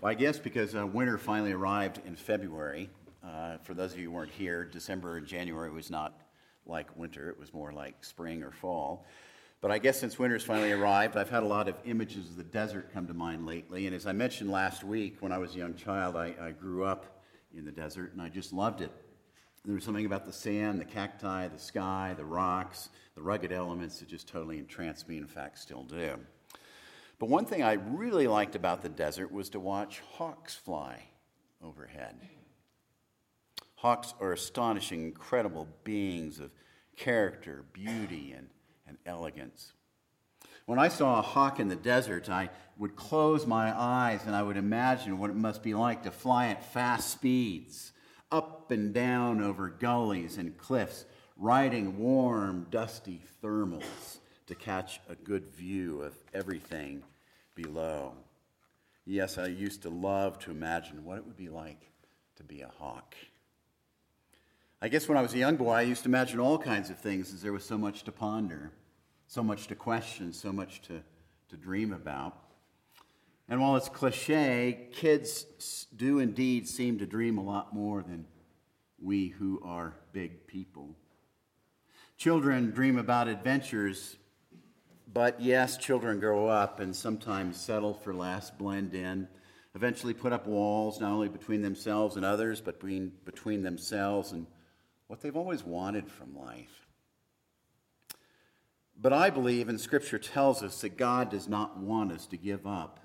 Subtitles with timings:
[0.00, 2.88] Well, I guess because uh, winter finally arrived in February.
[3.24, 6.20] Uh, for those of you who weren't here, December and January was not
[6.66, 9.06] like winter, it was more like spring or fall.
[9.60, 12.44] But I guess since winter's finally arrived, I've had a lot of images of the
[12.44, 13.86] desert come to mind lately.
[13.86, 16.84] And as I mentioned last week, when I was a young child, I, I grew
[16.84, 17.20] up
[17.52, 18.92] in the desert and I just loved it.
[19.64, 23.98] There was something about the sand, the cacti, the sky, the rocks, the rugged elements
[23.98, 26.14] that just totally entranced me, in fact, still do.
[27.18, 31.02] But one thing I really liked about the desert was to watch hawks fly
[31.62, 32.16] overhead.
[33.76, 36.50] Hawks are astonishing, incredible beings of
[36.96, 38.48] character, beauty, and,
[38.86, 39.72] and elegance.
[40.66, 44.42] When I saw a hawk in the desert, I would close my eyes and I
[44.42, 47.92] would imagine what it must be like to fly at fast speeds,
[48.30, 51.04] up and down over gullies and cliffs,
[51.36, 54.17] riding warm, dusty thermals
[54.48, 57.02] to catch a good view of everything
[57.54, 58.12] below.
[59.04, 61.80] Yes, I used to love to imagine what it would be like
[62.36, 63.14] to be a hawk.
[64.80, 66.98] I guess when I was a young boy, I used to imagine all kinds of
[66.98, 68.70] things as there was so much to ponder,
[69.26, 71.02] so much to question, so much to,
[71.50, 72.38] to dream about.
[73.48, 78.26] And while it's cliche, kids do indeed seem to dream a lot more than
[79.00, 80.94] we who are big people.
[82.16, 84.16] Children dream about adventures,
[85.18, 89.26] but yes, children grow up and sometimes settle for less, blend in,
[89.74, 94.46] eventually put up walls not only between themselves and others, but between, between themselves and
[95.08, 96.86] what they've always wanted from life.
[98.96, 102.64] But I believe, and Scripture tells us, that God does not want us to give
[102.64, 103.00] up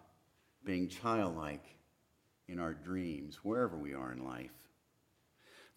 [0.63, 1.65] being childlike
[2.47, 4.53] in our dreams, wherever we are in life.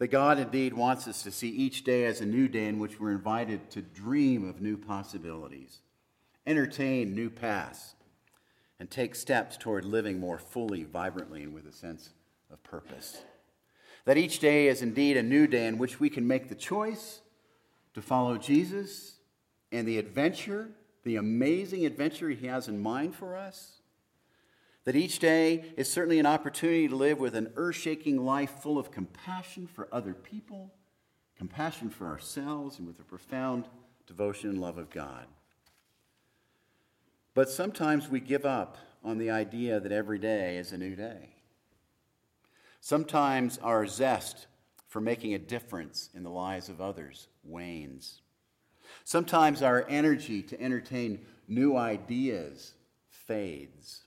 [0.00, 3.00] That God indeed wants us to see each day as a new day in which
[3.00, 5.80] we're invited to dream of new possibilities,
[6.46, 7.94] entertain new paths,
[8.78, 12.10] and take steps toward living more fully, vibrantly, and with a sense
[12.50, 13.22] of purpose.
[14.04, 17.20] That each day is indeed a new day in which we can make the choice
[17.94, 19.16] to follow Jesus
[19.72, 20.68] and the adventure,
[21.02, 23.80] the amazing adventure he has in mind for us.
[24.84, 28.78] That each day is certainly an opportunity to live with an earth shaking life full
[28.78, 30.72] of compassion for other people,
[31.36, 33.66] compassion for ourselves, and with a profound
[34.06, 35.26] devotion and love of God.
[37.36, 41.34] But sometimes we give up on the idea that every day is a new day.
[42.80, 44.46] Sometimes our zest
[44.88, 48.22] for making a difference in the lives of others wanes.
[49.04, 52.72] Sometimes our energy to entertain new ideas
[53.10, 54.04] fades.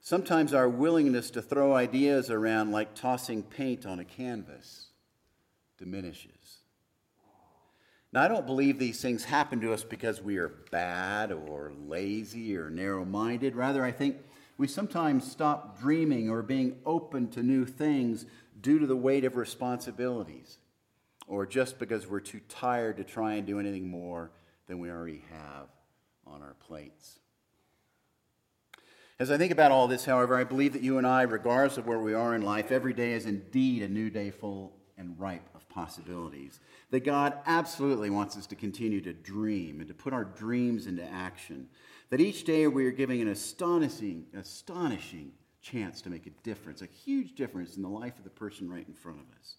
[0.00, 4.86] Sometimes our willingness to throw ideas around like tossing paint on a canvas
[5.78, 6.59] diminishes.
[8.12, 12.56] Now, I don't believe these things happen to us because we are bad or lazy
[12.56, 13.54] or narrow minded.
[13.54, 14.16] Rather, I think
[14.58, 18.26] we sometimes stop dreaming or being open to new things
[18.60, 20.58] due to the weight of responsibilities,
[21.28, 24.32] or just because we're too tired to try and do anything more
[24.66, 25.68] than we already have
[26.26, 27.20] on our plates.
[29.20, 31.86] As I think about all this, however, I believe that you and I, regardless of
[31.86, 35.48] where we are in life, every day is indeed a new day full and ripe
[35.70, 36.60] possibilities.
[36.90, 41.04] That God absolutely wants us to continue to dream and to put our dreams into
[41.04, 41.68] action
[42.10, 45.32] that each day we are giving an astonishing, astonishing
[45.62, 48.86] chance to make a difference, a huge difference in the life of the person right
[48.86, 49.54] in front of us.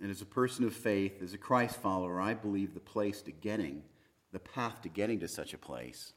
[0.00, 3.32] And as a person of faith, as a Christ follower, I believe the place to
[3.32, 3.82] getting,
[4.32, 6.12] the path to getting to such a place,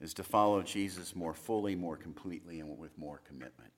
[0.00, 3.72] is to follow Jesus more fully, more completely, and with more commitment.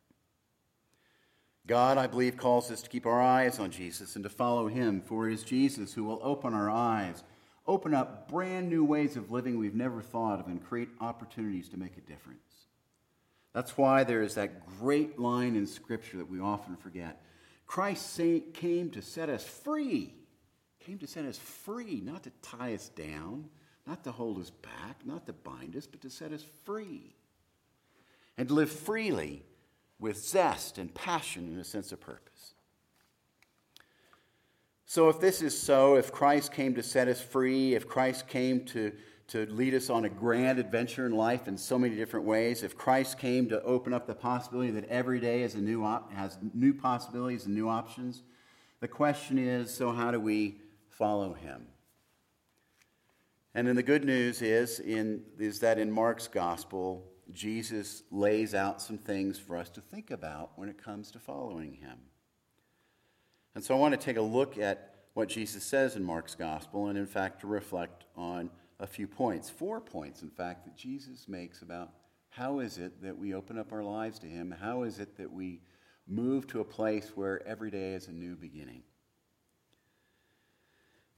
[1.66, 5.00] God, I believe, calls us to keep our eyes on Jesus and to follow him,
[5.00, 7.22] for it is Jesus who will open our eyes
[7.70, 11.76] open up brand new ways of living we've never thought of and create opportunities to
[11.76, 12.40] make a difference.
[13.52, 17.22] That's why there is that great line in Scripture that we often forget.
[17.66, 18.20] Christ
[18.54, 20.14] came to set us free,
[20.80, 23.48] came to set us free, not to tie us down,
[23.86, 27.14] not to hold us back, not to bind us, but to set us free.
[28.36, 29.44] And to live freely
[30.00, 32.54] with zest and passion and a sense of purpose.
[34.86, 38.64] So, if this is so, if Christ came to set us free, if Christ came
[38.66, 38.90] to,
[39.28, 42.76] to lead us on a grand adventure in life in so many different ways, if
[42.76, 46.38] Christ came to open up the possibility that every day is a new op- has
[46.54, 48.22] new possibilities and new options,
[48.80, 50.56] the question is so, how do we
[50.88, 51.66] follow him?
[53.54, 58.80] And then the good news is, in, is that in Mark's gospel, Jesus lays out
[58.80, 61.98] some things for us to think about when it comes to following him.
[63.54, 66.86] And so I want to take a look at what Jesus says in Mark's gospel
[66.86, 71.28] and, in fact, to reflect on a few points, four points, in fact, that Jesus
[71.28, 71.90] makes about
[72.30, 74.54] How is it that we open up our lives to Him?
[74.60, 75.60] How is it that we
[76.06, 78.82] move to a place where every day is a new beginning?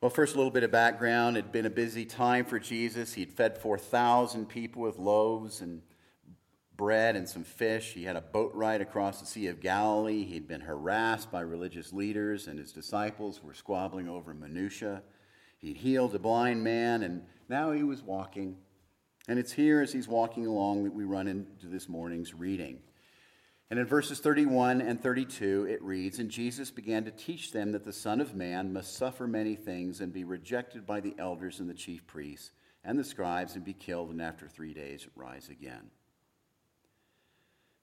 [0.01, 1.37] Well, first, a little bit of background.
[1.37, 3.13] It had been a busy time for Jesus.
[3.13, 5.83] He'd fed 4,000 people with loaves and
[6.77, 7.93] bread and some fish.
[7.95, 10.25] He had a boat ride across the Sea of Galilee.
[10.25, 15.03] He'd been harassed by religious leaders, and his disciples were squabbling over minutiae.
[15.59, 18.57] He'd healed a blind man, and now he was walking.
[19.29, 22.81] And it's here as he's walking along that we run into this morning's reading.
[23.71, 27.85] And in verses 31 and 32, it reads And Jesus began to teach them that
[27.85, 31.71] the Son of Man must suffer many things and be rejected by the elders and
[31.71, 32.51] the chief priests
[32.85, 35.91] and the scribes and be killed, and after three days rise again.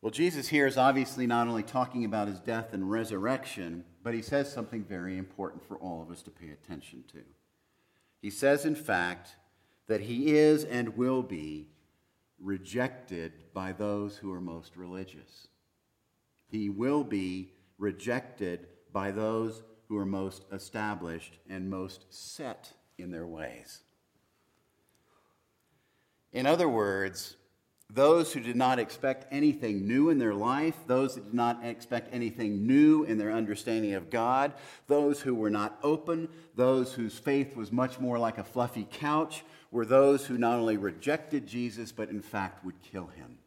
[0.02, 4.22] Well, Jesus here is obviously not only talking about his death and resurrection, but he
[4.22, 7.20] says something very important for all of us to pay attention to.
[8.22, 9.36] He says, in fact,
[9.88, 11.68] that he is and will be
[12.40, 15.48] rejected by those who are most religious.
[16.48, 23.28] He will be rejected by those who are most established and most set in their
[23.28, 23.82] ways.
[26.32, 27.36] In other words,
[27.92, 32.14] those who did not expect anything new in their life, those that did not expect
[32.14, 34.54] anything new in their understanding of God,
[34.88, 39.44] those who were not open, those whose faith was much more like a fluffy couch,
[39.72, 43.40] were those who not only rejected Jesus, but in fact would kill him.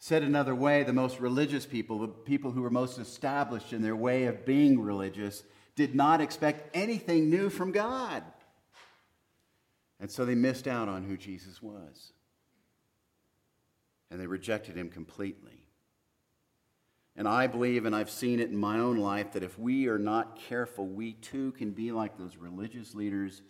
[0.00, 3.96] Said another way, the most religious people, the people who were most established in their
[3.96, 5.44] way of being religious,
[5.76, 8.24] did not expect anything new from God.
[10.00, 12.12] And so they missed out on who Jesus was.
[14.10, 15.64] And they rejected him completely.
[17.16, 19.98] And I believe, and I've seen it in my own life, that if we are
[19.98, 23.42] not careful, we too can be like those religious leaders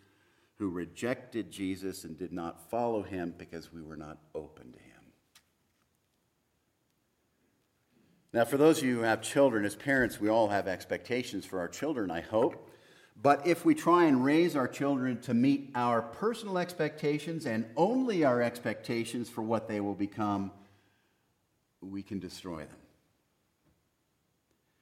[0.59, 4.89] who rejected Jesus and did not follow him because we were not open to him.
[8.33, 11.61] Now, for those of you who have children, as parents, we all have expectations for
[11.61, 12.71] our children, I hope.
[13.21, 18.25] But if we try and raise our children to meet our personal expectations and only
[18.25, 20.53] our expectations for what they will become,
[21.81, 22.77] we can destroy them.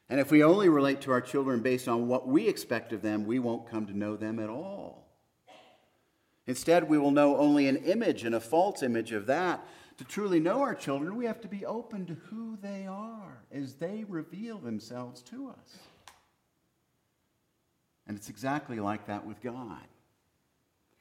[0.09, 3.25] And if we only relate to our children based on what we expect of them,
[3.25, 5.09] we won't come to know them at all.
[6.47, 9.67] Instead, we will know only an image and a false image of that.
[9.99, 13.75] To truly know our children, we have to be open to who they are as
[13.75, 15.79] they reveal themselves to us.
[18.07, 19.83] And it's exactly like that with God.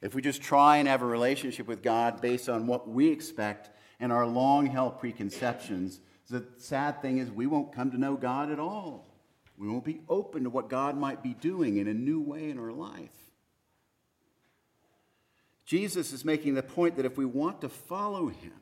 [0.02, 3.70] If we just try and have a relationship with God based on what we expect
[4.00, 6.00] and our long held preconceptions,
[6.30, 9.08] the sad thing is we won't come to know God at all.
[9.58, 12.60] We won't be open to what God might be doing in a new way in
[12.60, 13.10] our life.
[15.66, 18.54] Jesus is making the point that if we want to follow him,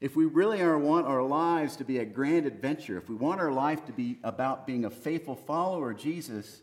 [0.00, 3.40] if we really are, want our lives to be a grand adventure, if we want
[3.40, 6.62] our life to be about being a faithful follower of Jesus,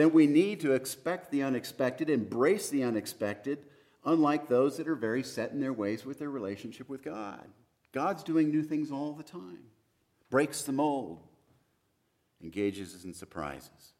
[0.00, 3.58] then we need to expect the unexpected, embrace the unexpected,
[4.04, 7.44] unlike those that are very set in their ways with their relationship with God.
[7.92, 9.58] God's doing new things all the time,
[10.30, 11.20] breaks the mold,
[12.42, 13.92] engages in surprises.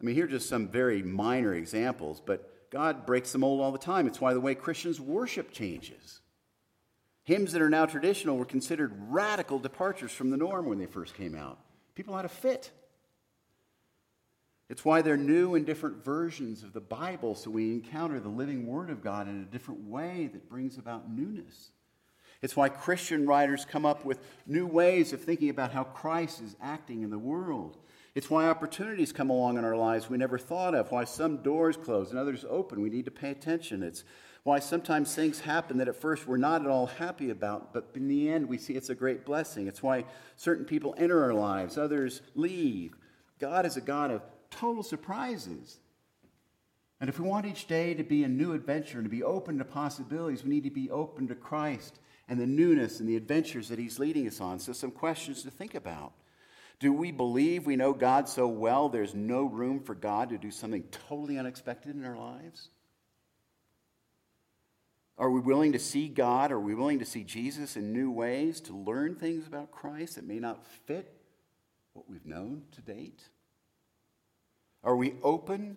[0.00, 3.72] I mean, here are just some very minor examples, but God breaks the mold all
[3.72, 4.06] the time.
[4.06, 6.20] It's why the way Christians worship changes.
[7.24, 11.14] Hymns that are now traditional were considered radical departures from the norm when they first
[11.14, 11.58] came out.
[11.94, 12.70] People had a fit.
[14.70, 18.68] It's why they're new and different versions of the Bible, so we encounter the living
[18.68, 21.72] Word of God in a different way that brings about newness.
[22.40, 26.54] It's why Christian writers come up with new ways of thinking about how Christ is
[26.62, 27.78] acting in the world.
[28.14, 31.76] It's why opportunities come along in our lives we never thought of, why some doors
[31.76, 32.80] close and others open.
[32.80, 33.82] We need to pay attention.
[33.82, 34.04] It's
[34.44, 38.06] why sometimes things happen that at first we're not at all happy about, but in
[38.06, 39.66] the end we see it's a great blessing.
[39.66, 40.04] It's why
[40.36, 42.94] certain people enter our lives, others leave.
[43.40, 45.78] God is a God of total surprises.
[47.00, 49.58] And if we want each day to be a new adventure and to be open
[49.58, 53.68] to possibilities, we need to be open to Christ and the newness and the adventures
[53.68, 54.58] that He's leading us on.
[54.58, 56.12] So, some questions to think about.
[56.78, 60.50] Do we believe we know God so well there's no room for God to do
[60.50, 62.68] something totally unexpected in our lives?
[65.18, 66.50] Are we willing to see God?
[66.50, 70.24] Are we willing to see Jesus in new ways, to learn things about Christ that
[70.24, 71.12] may not fit
[71.92, 73.22] what we've known to date?
[74.82, 75.76] Are we open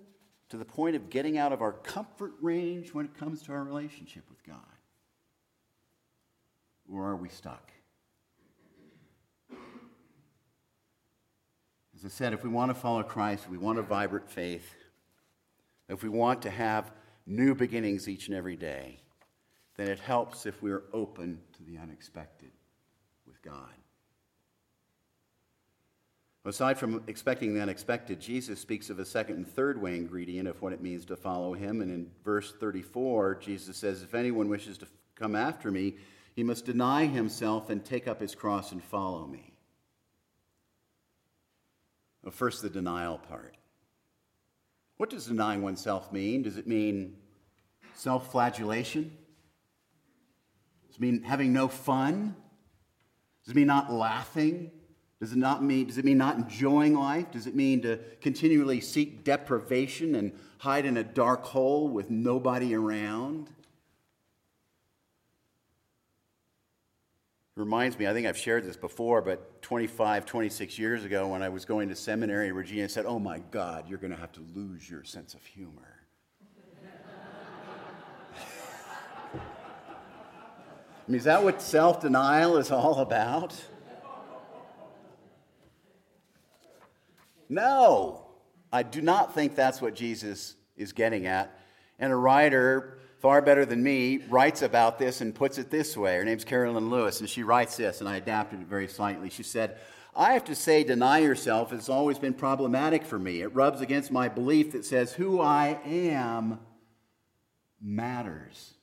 [0.50, 3.64] to the point of getting out of our comfort range when it comes to our
[3.64, 4.58] relationship with God?
[6.92, 7.72] Or are we stuck?
[11.96, 14.76] As I said, if we want to follow Christ, we want a vibrant faith,
[15.88, 16.92] if we want to have
[17.26, 19.00] new beginnings each and every day,
[19.76, 22.52] then it helps if we're open to the unexpected
[23.26, 23.74] with God.
[26.46, 30.62] Aside from expecting the unexpected, Jesus speaks of a second and third way ingredient of
[30.62, 31.82] what it means to follow him.
[31.82, 35.96] And in verse 34, Jesus says, If anyone wishes to come after me,
[36.36, 39.54] he must deny himself and take up his cross and follow me.
[42.24, 43.56] Well, first, the denial part.
[44.98, 46.44] What does denying oneself mean?
[46.44, 47.16] Does it mean
[47.94, 49.16] self flagellation?
[50.88, 52.36] Does it mean having no fun?
[53.44, 54.72] Does it mean not laughing?
[55.24, 57.32] Does it not mean does it mean not enjoying life?
[57.32, 62.76] Does it mean to continually seek deprivation and hide in a dark hole with nobody
[62.76, 63.48] around?
[67.56, 71.42] It reminds me, I think I've shared this before, but 25, 26 years ago when
[71.42, 74.42] I was going to seminary, Regina said, Oh my God, you're going to have to
[74.54, 76.02] lose your sense of humor.
[79.34, 79.40] I
[81.08, 83.56] mean, is that what self denial is all about?
[87.50, 88.26] No,
[88.72, 91.60] I do not think that's what Jesus is getting at.
[92.00, 96.16] And a writer, far better than me, writes about this and puts it this way.
[96.16, 99.30] Her name's Carolyn Lewis, and she writes this, and I adapted it very slightly.
[99.30, 99.78] She said,
[100.16, 103.42] I have to say, deny yourself has always been problematic for me.
[103.42, 106.60] It rubs against my belief that says who I am
[107.82, 108.74] matters.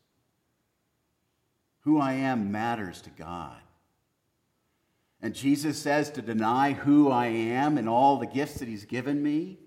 [1.84, 3.56] Who I am matters to God.
[5.22, 9.22] And Jesus says to deny who I am and all the gifts that He's given
[9.22, 9.58] me?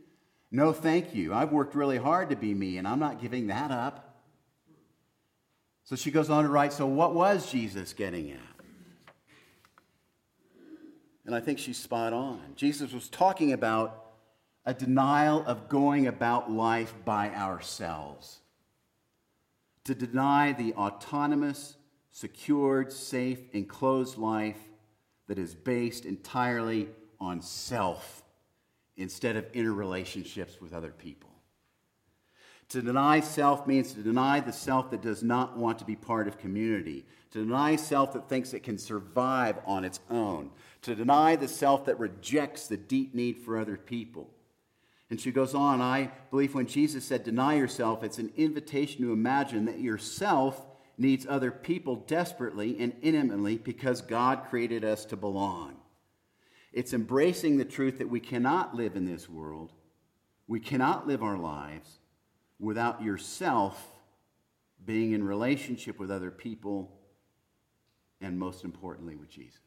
[0.52, 1.34] No, thank you.
[1.34, 4.22] I've worked really hard to be me, and I'm not giving that up.
[5.84, 8.40] So she goes on to write So, what was Jesus getting at?
[11.26, 12.42] And I think she's spot on.
[12.56, 14.00] Jesus was talking about
[14.66, 18.40] a denial of going about life by ourselves,
[19.84, 21.76] to deny the autonomous,
[22.12, 24.58] secured, safe, enclosed life
[25.28, 26.90] that is based entirely
[27.20, 28.24] on self
[28.98, 31.30] instead of interrelationships with other people.
[32.70, 36.28] To deny self means to deny the self that does not want to be part
[36.28, 40.50] of community, to deny self that thinks it can survive on its own,
[40.82, 44.30] to deny the self that rejects the deep need for other people.
[45.10, 49.14] And she goes on, I believe when Jesus said, Deny yourself, it's an invitation to
[49.14, 50.66] imagine that yourself
[50.98, 55.78] needs other people desperately and intimately because God created us to belong.
[56.72, 59.72] It's embracing the truth that we cannot live in this world,
[60.48, 62.00] we cannot live our lives
[62.60, 63.88] without yourself
[64.86, 66.92] being in relationship with other people
[68.22, 69.60] and most importantly with Jesus.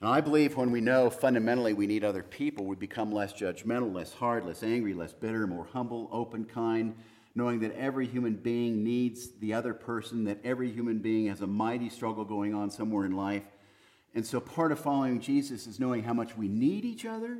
[0.00, 3.94] And I believe when we know fundamentally we need other people, we become less judgmental,
[3.94, 6.96] less hard, less angry, less bitter, more humble, open, kind,
[7.34, 11.46] knowing that every human being needs the other person, that every human being has a
[11.46, 13.44] mighty struggle going on somewhere in life.
[14.14, 17.38] And so part of following Jesus is knowing how much we need each other.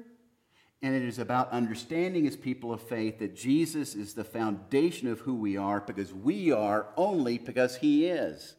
[0.81, 5.21] And it is about understanding as people of faith that Jesus is the foundation of
[5.21, 8.57] who we are because we are only because he is.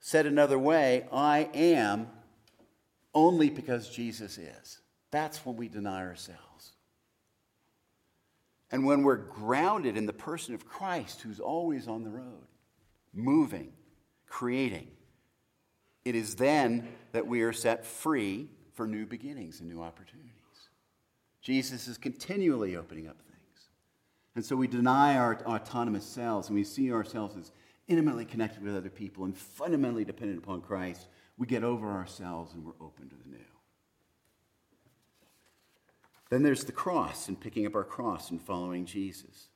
[0.00, 2.08] Said another way, I am
[3.14, 4.80] only because Jesus is.
[5.10, 6.75] That's when we deny ourselves.
[8.70, 12.46] And when we're grounded in the person of Christ, who's always on the road,
[13.14, 13.72] moving,
[14.26, 14.88] creating,
[16.04, 20.32] it is then that we are set free for new beginnings and new opportunities.
[21.40, 23.68] Jesus is continually opening up things.
[24.34, 27.52] And so we deny our autonomous selves and we see ourselves as
[27.88, 31.06] intimately connected with other people and fundamentally dependent upon Christ.
[31.38, 33.55] We get over ourselves and we're open to the new.
[36.30, 39.48] Then there's the cross and picking up our cross and following Jesus.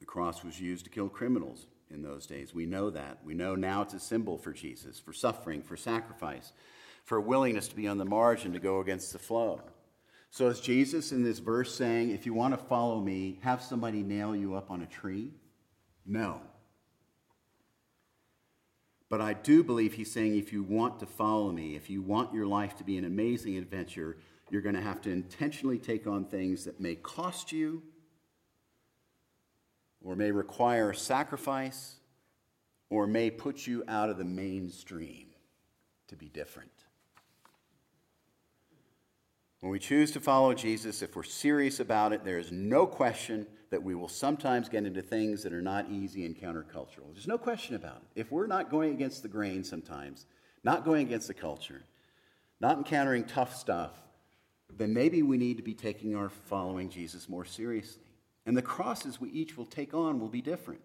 [0.00, 2.54] The cross was used to kill criminals in those days.
[2.54, 3.18] We know that.
[3.24, 6.52] We know now it's a symbol for Jesus, for suffering, for sacrifice,
[7.04, 9.60] for a willingness to be on the margin, to go against the flow.
[10.30, 14.02] So, is Jesus in this verse saying, if you want to follow me, have somebody
[14.02, 15.30] nail you up on a tree?
[16.06, 16.40] No.
[19.10, 22.32] But I do believe he's saying, if you want to follow me, if you want
[22.32, 24.16] your life to be an amazing adventure,
[24.52, 27.82] you're going to have to intentionally take on things that may cost you
[30.04, 31.96] or may require sacrifice
[32.90, 35.28] or may put you out of the mainstream
[36.06, 36.70] to be different.
[39.60, 43.46] When we choose to follow Jesus, if we're serious about it, there is no question
[43.70, 47.14] that we will sometimes get into things that are not easy and countercultural.
[47.14, 48.20] There's no question about it.
[48.20, 50.26] If we're not going against the grain sometimes,
[50.62, 51.84] not going against the culture,
[52.60, 53.92] not encountering tough stuff,
[54.78, 58.02] then maybe we need to be taking our following Jesus more seriously.
[58.46, 60.80] And the crosses we each will take on will be different.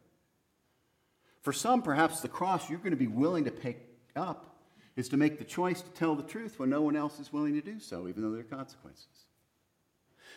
[1.42, 4.58] For some, perhaps the cross you're going to be willing to pick up
[4.96, 7.54] is to make the choice to tell the truth when no one else is willing
[7.54, 9.06] to do so, even though there are consequences.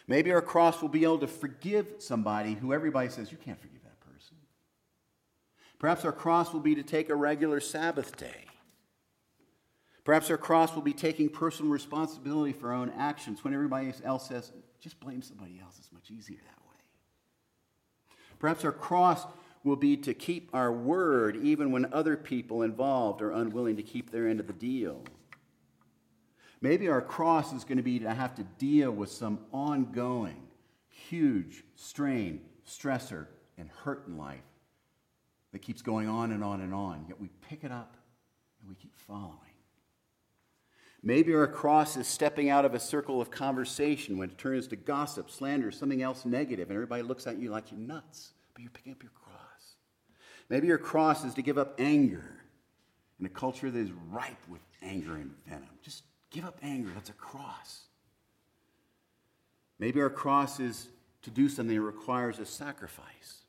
[0.07, 3.83] Maybe our cross will be able to forgive somebody who everybody says, you can't forgive
[3.83, 4.37] that person.
[5.79, 8.45] Perhaps our cross will be to take a regular Sabbath day.
[10.05, 14.29] Perhaps our cross will be taking personal responsibility for our own actions when everybody else
[14.29, 15.77] says, just blame somebody else.
[15.79, 18.17] It's much easier that way.
[18.39, 19.27] Perhaps our cross
[19.63, 24.11] will be to keep our word even when other people involved are unwilling to keep
[24.11, 25.05] their end of the deal.
[26.63, 30.49] Maybe our cross is going to be to have to deal with some ongoing,
[30.89, 33.27] huge strain, stressor,
[33.59, 34.41] and hurt in life
[35.53, 37.05] that keeps going on and on and on.
[37.09, 37.97] Yet we pick it up
[38.61, 39.37] and we keep following.
[41.03, 44.77] Maybe our cross is stepping out of a circle of conversation when it turns to
[44.77, 48.71] gossip, slander, something else negative, and everybody looks at you like you're nuts, but you're
[48.71, 49.77] picking up your cross.
[50.51, 52.25] Maybe your cross is to give up anger
[53.19, 55.69] in a culture that is ripe with anger and venom.
[55.83, 56.91] Just give up anger.
[56.95, 57.85] That's a cross.
[59.79, 60.89] Maybe our cross is
[61.23, 63.45] to do something that requires a sacrifice.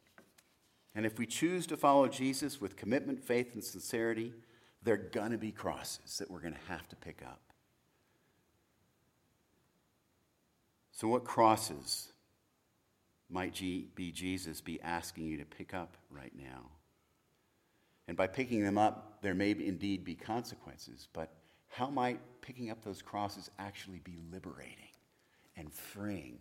[0.96, 4.34] And if we choose to follow Jesus with commitment, faith, and sincerity,
[4.84, 7.40] there are going to be crosses that we're going to have to pick up.
[10.92, 12.12] So, what crosses
[13.30, 16.70] might be Jesus be asking you to pick up right now?
[18.08, 21.32] And by picking them up, there may indeed be consequences, but
[21.70, 24.92] how might picking up those crosses actually be liberating
[25.56, 26.40] and freeing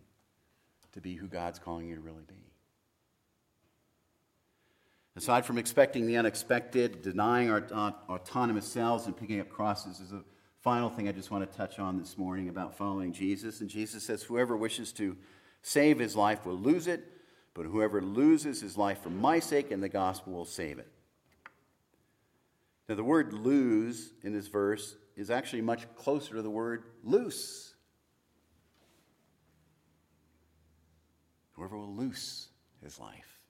[0.91, 2.50] to be who God's calling you to really be?
[5.15, 10.13] Aside from expecting the unexpected, denying our uh, autonomous selves, and picking up crosses is
[10.13, 10.23] a
[10.61, 13.59] final thing I just want to touch on this morning about following Jesus.
[13.59, 15.17] And Jesus says, Whoever wishes to
[15.61, 17.03] save his life will lose it,
[17.53, 20.87] but whoever loses his life for my sake and the gospel will save it.
[22.87, 27.73] Now, the word lose in this verse is actually much closer to the word loose.
[31.53, 32.47] Whoever will loose
[32.81, 33.40] his life.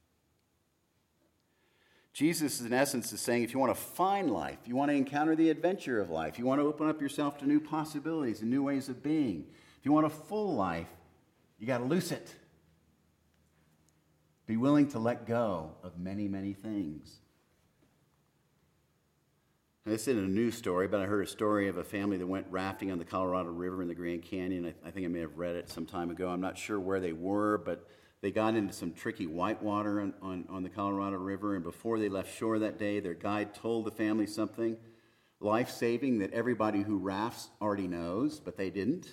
[2.13, 5.36] Jesus, in essence, is saying if you want to find life, you want to encounter
[5.36, 8.63] the adventure of life, you want to open up yourself to new possibilities and new
[8.63, 9.45] ways of being,
[9.80, 10.89] if you want a full life,
[11.58, 12.36] you got to loose it.
[14.45, 17.19] Be willing to let go of many, many things.
[19.86, 22.45] This isn't a news story, but I heard a story of a family that went
[22.50, 24.74] rafting on the Colorado River in the Grand Canyon.
[24.86, 26.30] I think I may have read it some time ago.
[26.30, 27.88] I'm not sure where they were, but
[28.22, 32.10] they got into some tricky whitewater on, on, on the Colorado River, and before they
[32.10, 34.78] left shore that day, their guide told the family something
[35.40, 39.08] life saving that everybody who rafts already knows, but they didn't.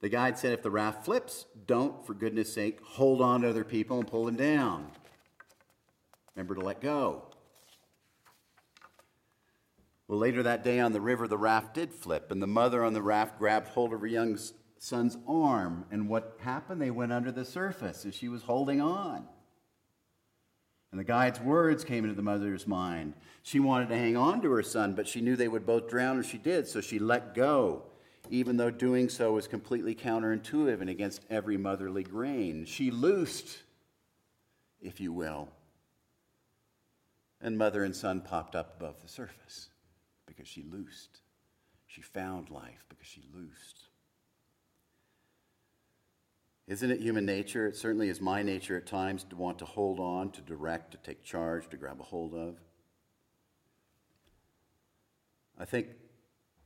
[0.00, 3.64] The guide said if the raft flips, don't, for goodness sake, hold on to other
[3.64, 4.90] people and pull them down.
[6.34, 7.26] Remember to let go.
[10.08, 12.94] Well, later that day on the river, the raft did flip, and the mother on
[12.94, 14.38] the raft grabbed hold of her young
[14.82, 15.84] son's arm.
[15.92, 16.82] And what happened?
[16.82, 19.28] They went under the surface as she was holding on.
[20.90, 23.14] And the guide's words came into the mother's mind.
[23.44, 26.18] She wanted to hang on to her son, but she knew they would both drown
[26.18, 27.84] if she did, so she let go,
[28.28, 32.64] even though doing so was completely counterintuitive and against every motherly grain.
[32.64, 33.62] She loosed,
[34.80, 35.48] if you will.
[37.40, 39.70] And mother and son popped up above the surface
[40.26, 41.20] because she loosed.
[41.86, 43.84] She found life because she loosed.
[46.68, 47.66] Isn't it human nature?
[47.66, 50.98] It certainly is my nature at times to want to hold on, to direct, to
[50.98, 52.56] take charge, to grab a hold of.
[55.58, 55.88] I think,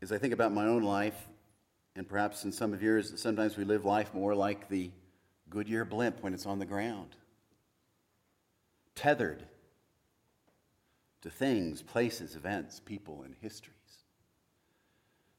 [0.02, 1.28] as I think about my own life,
[1.96, 4.90] and perhaps in some of yours, sometimes we live life more like the
[5.48, 7.16] Goodyear blimp when it's on the ground,
[8.94, 9.44] tethered
[11.22, 13.74] to things, places, events, people, and histories.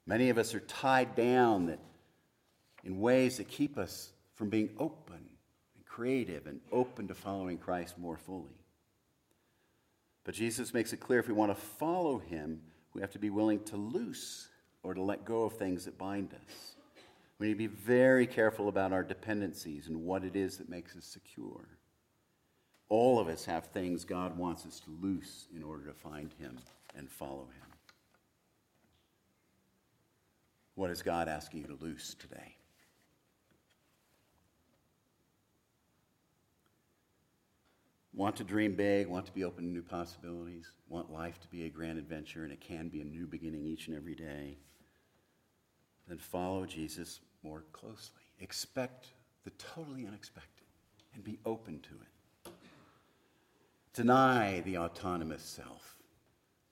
[0.05, 1.79] Many of us are tied down that
[2.83, 5.19] in ways that keep us from being open
[5.75, 8.61] and creative and open to following Christ more fully.
[10.23, 12.61] But Jesus makes it clear if we want to follow him,
[12.93, 14.47] we have to be willing to loose
[14.83, 16.75] or to let go of things that bind us.
[17.39, 20.95] We need to be very careful about our dependencies and what it is that makes
[20.95, 21.67] us secure.
[22.89, 26.57] All of us have things God wants us to loose in order to find Him
[26.95, 27.67] and follow Him.
[30.75, 32.56] What is God asking you to loose today?
[38.17, 41.65] Want to dream big, want to be open to new possibilities, want life to be
[41.65, 44.57] a grand adventure, and it can be a new beginning each and every day.
[46.07, 48.23] Then follow Jesus more closely.
[48.39, 49.09] Expect
[49.43, 50.65] the totally unexpected
[51.13, 52.51] and be open to it.
[53.93, 55.97] Deny the autonomous self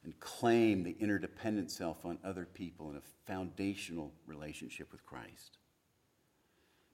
[0.03, 5.59] and claim the interdependent self on other people in a foundational relationship with Christ.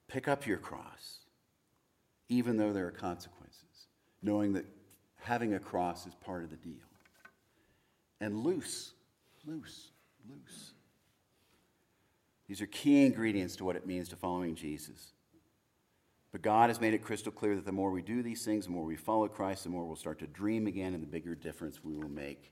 [0.09, 1.19] Pick up your cross,
[2.27, 3.87] even though there are consequences,
[4.21, 4.65] knowing that
[5.17, 6.73] having a cross is part of the deal.
[8.19, 8.93] And loose,
[9.45, 9.91] loose,
[10.29, 10.71] loose.
[12.47, 15.13] These are key ingredients to what it means to following Jesus.
[16.31, 18.71] But God has made it crystal clear that the more we do these things, the
[18.71, 21.83] more we follow Christ, the more we'll start to dream again, and the bigger difference
[21.83, 22.51] we will make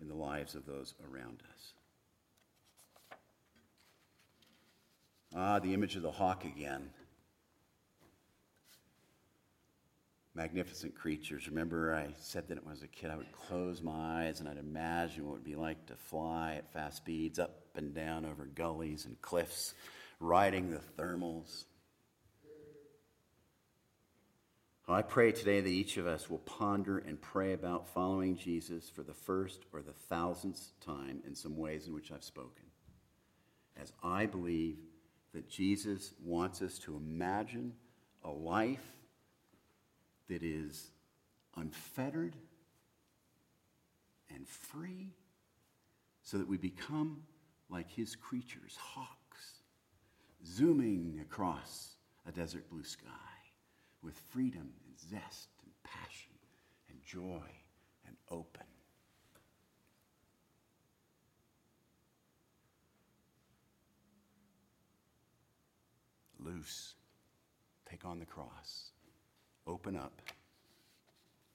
[0.00, 1.72] in the lives of those around us.
[5.34, 6.90] Ah, the image of the hawk again.
[10.38, 11.48] Magnificent creatures.
[11.48, 14.48] Remember, I said that when I was a kid, I would close my eyes and
[14.48, 18.24] I'd imagine what it would be like to fly at fast speeds up and down
[18.24, 19.74] over gullies and cliffs,
[20.20, 21.64] riding the thermals.
[24.86, 29.02] I pray today that each of us will ponder and pray about following Jesus for
[29.02, 32.66] the first or the thousandth time in some ways in which I've spoken.
[33.76, 34.76] As I believe
[35.34, 37.72] that Jesus wants us to imagine
[38.22, 38.97] a life
[40.28, 40.90] that is
[41.56, 42.36] unfettered
[44.34, 45.14] and free
[46.22, 47.22] so that we become
[47.70, 49.62] like his creatures, hawks,
[50.46, 51.94] zooming across
[52.26, 53.08] a desert blue sky
[54.02, 56.32] with freedom and zest and passion
[56.88, 57.48] and joy
[58.06, 58.62] and open.
[66.38, 66.94] Loose.
[67.90, 68.90] Take on the cross.
[69.68, 70.22] Open up.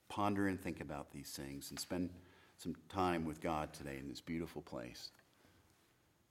[0.08, 2.10] Ponder and think about these things and spend
[2.56, 5.10] some time with God today in this beautiful place,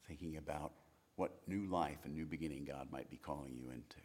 [0.07, 0.71] thinking about
[1.17, 3.97] what new life and new beginning God might be calling you into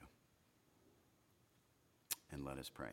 [2.32, 2.90] and let us pray.